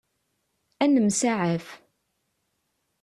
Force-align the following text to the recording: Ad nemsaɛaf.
Ad 0.83 0.89
nemsaɛaf. 0.93 1.67